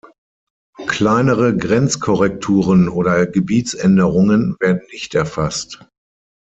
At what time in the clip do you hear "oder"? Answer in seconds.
2.89-3.27